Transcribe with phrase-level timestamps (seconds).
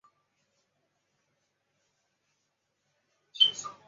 [3.33, 3.75] 起士林。